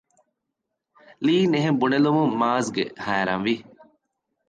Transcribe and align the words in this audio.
ލީން 1.25 1.53
އެހެން 1.55 1.79
ބުނެލުމުން 1.81 2.33
މާޒްގެ 2.41 2.83
ހައިރާންވި 3.05 3.53